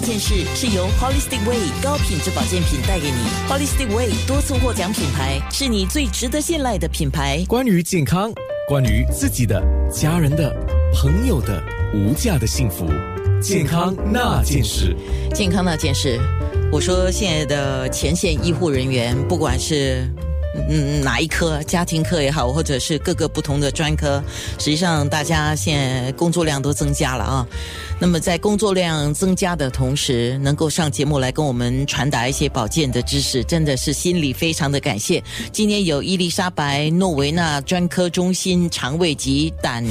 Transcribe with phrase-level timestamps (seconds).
[0.00, 3.16] 那件事是由 Holistic Way 高品质保健品带给你。
[3.48, 7.44] Holistic Way 多次获奖品牌，是你最值得信赖的品牌。
[7.48, 8.32] 关于健康，
[8.68, 10.54] 关于自己的、家人的、
[10.94, 11.60] 朋友的
[11.92, 12.86] 无价的幸福，
[13.42, 14.96] 健康那件事。
[15.34, 16.20] 健康那件事，
[16.70, 20.08] 我说现在的前线医护人员，不管是。
[20.54, 21.62] 嗯，哪一科？
[21.64, 24.22] 家庭课也好，或者是各个不同的专科，
[24.58, 27.46] 实际上大家现在工作量都增加了啊。
[28.00, 35.22] 那么在工作量增加的同时，能够上节目来跟我们传达一些保健的知识，真的是心里非常的感谢。
[35.52, 39.84] 今天有伊丽莎白诺维纳专科中心肠胃及胆。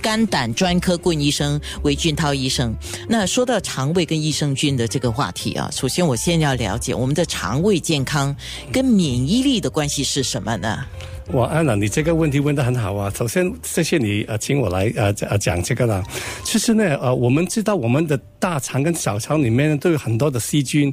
[0.00, 2.74] 肝胆专科顾问医生韦俊涛医生，
[3.08, 8.34] 那说到肠胃跟益生菌的这个话题啊，首先我先要了解我们的肠胃健康
[8.72, 10.84] 跟免疫力的关系是什么呢？
[11.32, 13.12] 哇，安娜，你这个问题问得很好啊！
[13.14, 16.02] 首先，谢谢你呃，请我来呃呃讲这个了。
[16.42, 20.92] 其实呢，呃，我们知道我们的大肠跟小肠里面都有很多的细菌，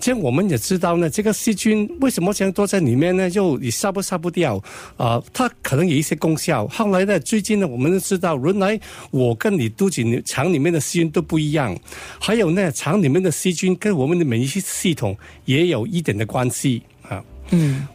[0.00, 3.30] 这样我们也知道呢，这个细菌为什么这样多在里面呢？
[3.30, 4.60] 又你杀不杀不掉
[4.96, 5.22] 啊？
[5.32, 6.66] 它可能有一些功效。
[6.66, 8.78] 后来呢，最近呢，我们都知道，原来
[9.12, 11.78] 我跟你肚子里肠里面的细菌都不一样，
[12.18, 17.22] 还有呢，肠里面的细菌跟我们的免疫系统也有一点的关系啊。
[17.50, 17.86] 嗯。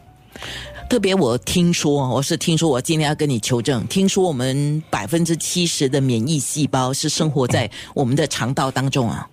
[0.91, 3.87] 特别我听说，我是听说，我今天要跟你求证。
[3.87, 9.25] 听说我们百分之七十的免疫细胞是生活在我们的肠道当中啊。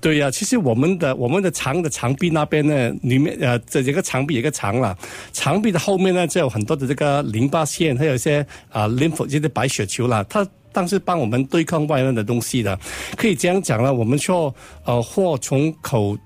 [0.00, 4.96] 对呀，其实我们的我们的肠的肠壁那边呢，里面呃，这这个肠壁有个肠了，
[5.32, 12.78] 肠壁的后面呢就有很多的这个淋巴腺，还有一些啊 lymph 这些白血球了，它当是帮我们对抗外面的东西的。
[13.16, 16.16] 可以这样讲了，我们说呃，祸从口。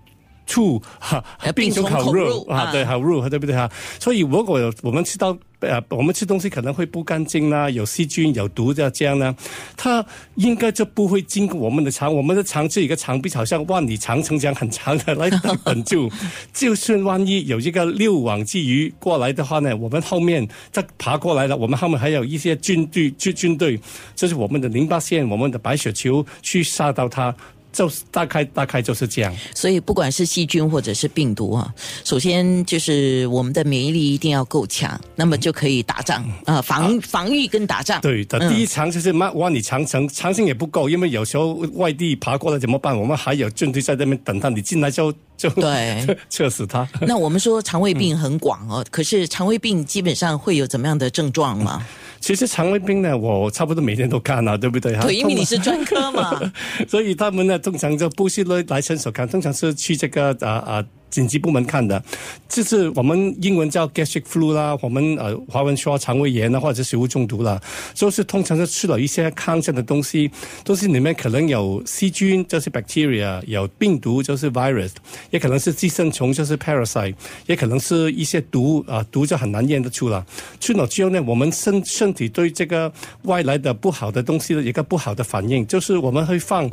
[0.47, 1.23] 出哈，
[1.55, 3.71] 病从口入啊，对，好入，对不对哈？
[3.99, 9.35] 所以如果有我们吃到呃，我们吃东西可能会不干净啦，有细菌、有毒的这样呢，
[9.77, 15.31] 它应该就不会经过我们的肠，我们的肠是一个肠壁，好像万里长城这样很长的来
[15.65, 16.11] 等住。
[16.53, 23.81] 就算万一有一个六网之鱼过来的话呢，我们后面再爬过来了，我们后面还有一些军队军军队，
[24.15, 27.35] 这是我们的淋巴腺、我们的白血球去杀到它。
[27.77, 31.71] 就是大概大概就是这样，所以不管是细菌或者是病毒啊，
[32.05, 38.01] 首先就是我们的免疫力一定要够强，那么就可以打仗啊，防防御跟打仗。
[38.01, 42.99] 对的，第一场就是万万里长城，长城也不够，因为有时候外地爬过来怎么办？
[42.99, 46.89] 我们还有军队在那边等他，你进来就就对， 测死他。
[47.03, 51.87] 那我们说肠胃病很广哦，可是肠胃病基本上会有怎么样的症状吗？
[52.27, 54.93] 其实肠胃病呢，我差不多每天都看了，对不对？
[54.97, 56.37] 对，因为你是专科嘛，
[56.89, 60.85] 所以他们呢通常就不是来来诊所看，通常是去这个啊啊。
[61.17, 62.03] 紧急部门看的，
[62.47, 67.59] 就是我们英文叫 gastric flu 啦，我们呃华文说肠胃炎啊，或者食物中毒了，
[67.95, 70.31] 就是通常是吃了一些抗生的东西，
[70.63, 74.91] 都是里面可能有细菌，就是 bacteria，有病毒，就是 virus，
[75.31, 77.15] 也可能是寄生虫，就是 parasite，
[77.47, 80.23] 也可能是一些毒啊，毒就很难验得出了。
[80.61, 86.71] 吃了之后呢，我们身身体对这个外来的不好的东西的一个不好的反应，就是我们会放。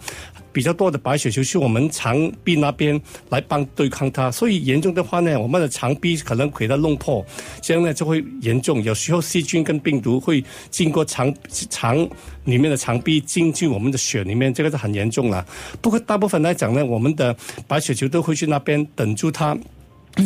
[0.54, 3.00] 比较多的白血球去我们肠壁那边
[3.30, 7.26] 来帮对抗它，所以严重的话呢，我们的肠壁可能给它弄破，
[7.62, 8.82] 这样呢就会严重。
[8.84, 11.34] 有时候细菌跟病毒会经过肠
[11.70, 12.08] 肠
[12.46, 15.44] 里面的肠壁进去我们的血里面，这个是很严重了。
[15.82, 17.36] 不过大部分来讲呢，我们的
[17.68, 19.58] 白血球都会去那边等住它，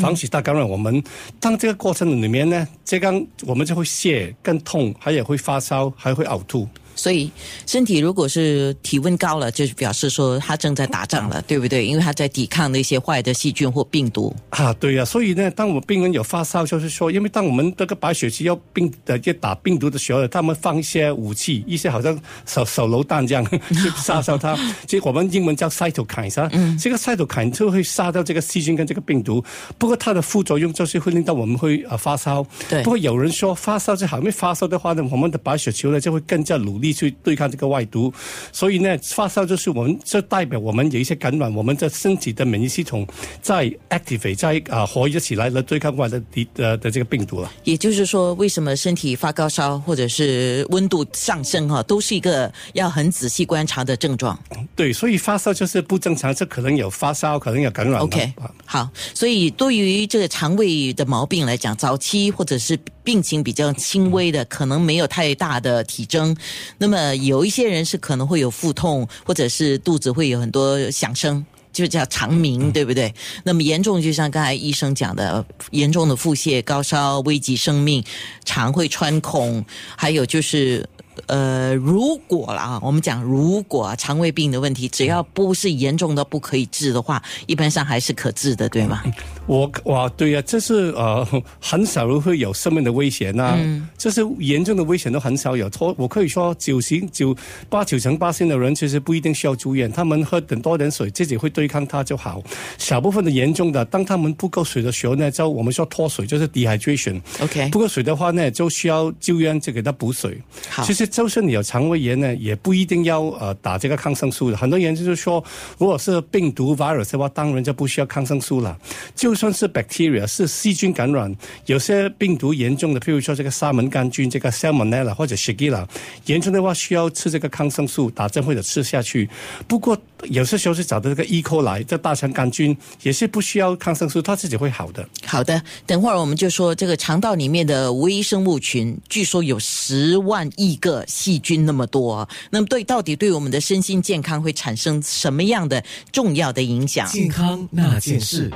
[0.02, 1.02] 防止它感染我们。
[1.40, 3.10] 当这个过程里面呢，这个
[3.46, 6.68] 我们就会泻、更痛，还有会发烧，还会呕吐。
[6.98, 7.32] 所以，
[7.66, 11.86] 身体如果是体温高了，就是表示说他正在打仗了，对不对？
[11.86, 14.36] 因为他在抵抗那些坏的细菌或病毒。
[14.50, 15.06] 啊，对呀。
[15.06, 24.58] 所以呢，当我们病人有发烧，就是说，因为当我们这个白血球要病呃要打病毒的时候，他们放一些武器，一些好像手手榴弹这样去杀掉它。
[24.88, 29.44] 结果我们英文叫 cytokine，嗯，这个 cytokine 就会杀掉这个细菌跟这个病毒。
[29.78, 32.46] 不过它的副作用就是会令到我们会呃发烧。
[32.68, 32.82] 对。
[32.84, 36.87] 不过有人说发烧就好，因为发烧的话呢，我们的白血球呢就会更加努力。
[36.94, 38.14] 去对抗这个外毒，
[38.52, 43.08] 所以呢，发烧就是我们这代表我们有一些感染，我们的身体的免疫系统
[43.42, 47.52] 在 activate 在啊活跃起来来对抗外的敌呃的这个病毒了。
[47.64, 54.38] 也就是说，为什么身体发高烧或者是温度上升哈，都是一个要很仔细观察的症状。
[54.76, 58.02] 对，所以发烧就是不正常，这可能有发烧，可能有感染。
[58.02, 58.34] OK，
[58.70, 66.36] 好，所以对于这个肠胃的毛病来讲，早期或者是病情比较轻微的，可能没有太大的体征。
[66.78, 73.14] 那么有一些人是可能会有腹痛，或者是肚子会有很多响声，就叫肠鸣，对不对？
[73.46, 78.04] 那么严重，就像刚才医生讲的，严重的腹泻、高烧、危及生命，
[78.44, 79.64] 肠会穿孔，
[79.96, 80.86] 还有就是
[81.28, 89.04] 呃，如果了啊，我们讲如果啊，肠胃病的问题，只要不是严重的不可以治的话，一般上还是可治的，对吗？
[89.46, 91.26] 我哇，对呀、这是呃
[91.62, 95.70] 很少人会有生命的危险呐、嗯这是严重的危险都很少有。
[95.80, 97.36] 我我可以说九十九
[97.70, 102.42] 八九成八线的人其实不一定需要住院，他们喝很多点水，自己会对抗它就好。
[102.78, 107.22] 小部分的严重的，当他们不够水的时候呢，就我们说脱水，就是 dehydration。
[107.42, 110.42] OK 不够水的话呢，就需要救援就给他补水。
[110.70, 114.56] 好其实就是你有肠胃炎呢，也不一定要呃打这个抗生素的。
[114.56, 115.44] 很多人就是说，
[115.80, 118.78] 如果是病毒 virus 的话，当然就不需要抗生素了。
[119.16, 121.36] 就算是 bacteria 是细菌感染，
[121.66, 125.88] 有些病毒严重的，譬如说这个沙门杆菌、这个 salmonella 或者 shigella，
[126.28, 129.28] 严重的话需要吃这个抗生素，打针或者吃下去。
[129.68, 131.42] 不过有些时候是找到这个 E.
[131.42, 135.08] coli 这大肠杆菌，也是不需要抗生素，它自己会好的。
[135.26, 147.08] 好的，等会儿我们就说这个肠道里面的微生物群，据说有十万亿个细菌那么多，那么对到底对我们的身心健康会产生什么样的重要的影响？
[147.08, 148.52] 健康那件事。